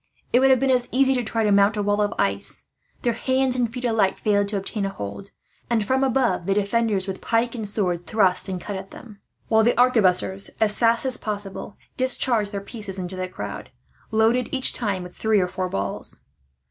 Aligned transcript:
It 0.33 0.39
would 0.39 0.49
have 0.49 0.59
been 0.59 0.71
as 0.71 0.87
easy 0.91 1.13
to 1.13 1.23
try 1.23 1.43
to 1.43 1.51
mount 1.51 1.77
a 1.77 1.83
wall 1.83 2.01
of 2.01 2.11
ice. 2.17 2.65
Their 3.03 3.13
hands 3.13 3.55
and 3.55 3.71
feet 3.71 3.85
alike 3.85 4.17
failed 4.17 4.47
to 4.47 4.57
obtain 4.57 4.83
a 4.83 4.89
hold, 4.89 5.29
and 5.69 5.85
from 5.85 6.03
above 6.03 6.47
the 6.47 6.55
defenders, 6.55 7.05
with 7.05 7.21
pike 7.21 7.53
and 7.53 7.69
sword, 7.69 8.07
thrust 8.07 8.49
and 8.49 8.59
cut 8.59 8.75
at 8.75 8.89
them; 8.89 9.21
while 9.47 9.61
the 9.61 9.77
arquebusiers, 9.77 10.49
as 10.59 10.79
fast 10.79 11.05
as 11.05 11.17
possible, 11.17 11.77
discharged 11.97 12.51
their 12.51 12.61
pieces 12.61 12.97
into 12.97 13.15
the 13.15 13.27
crowd, 13.27 13.69
loaded 14.09 14.49
each 14.51 14.73
time 14.73 15.03
with 15.03 15.15
three 15.15 15.39
or 15.39 15.47
four 15.47 15.69
balls. 15.69 16.21